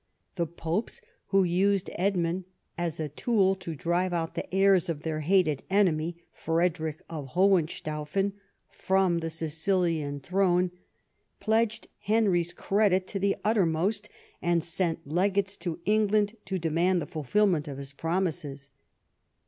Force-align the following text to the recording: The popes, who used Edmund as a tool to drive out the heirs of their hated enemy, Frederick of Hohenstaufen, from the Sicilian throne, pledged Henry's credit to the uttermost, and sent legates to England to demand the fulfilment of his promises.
The 0.33 0.47
popes, 0.47 0.99
who 1.27 1.43
used 1.43 1.91
Edmund 1.93 2.45
as 2.75 2.99
a 2.99 3.07
tool 3.07 3.53
to 3.57 3.75
drive 3.75 4.13
out 4.13 4.33
the 4.33 4.51
heirs 4.51 4.89
of 4.89 5.03
their 5.03 5.19
hated 5.19 5.61
enemy, 5.69 6.23
Frederick 6.31 7.03
of 7.07 7.27
Hohenstaufen, 7.35 8.33
from 8.71 9.19
the 9.19 9.29
Sicilian 9.29 10.19
throne, 10.19 10.71
pledged 11.39 11.87
Henry's 11.99 12.51
credit 12.51 13.05
to 13.09 13.19
the 13.19 13.35
uttermost, 13.45 14.09
and 14.41 14.63
sent 14.63 15.05
legates 15.07 15.55
to 15.57 15.79
England 15.85 16.35
to 16.45 16.57
demand 16.57 16.99
the 16.99 17.05
fulfilment 17.05 17.67
of 17.67 17.77
his 17.77 17.93
promises. 17.93 18.71